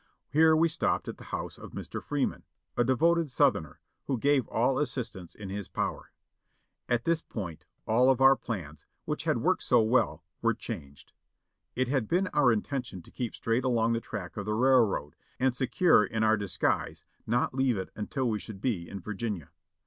[0.31, 2.03] Here we stopped at the house of Mr.
[2.03, 2.43] Freeman,
[2.75, 6.11] a devoted Southerner, who gave all the assistance in his power.
[6.89, 11.13] At this point all of our plans, which had worked so well, were changed.
[11.75, 15.55] It had been our intention to keep straight along the track of the railroad, and
[15.55, 19.51] secure in our dis guise, not leave it until we should be in Virginia.